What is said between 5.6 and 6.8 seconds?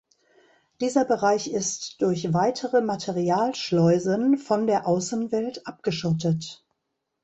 abgeschottet.